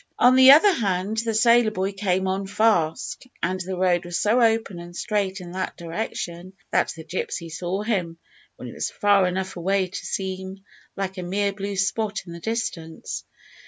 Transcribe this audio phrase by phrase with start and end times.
[0.17, 4.41] On the other hand, the sailor boy came on fast, and the road was so
[4.41, 8.17] open and straight in that direction that the gypsy saw him
[8.55, 10.63] when he was far enough away to seem
[10.95, 13.25] like a mere blue spot in the distance.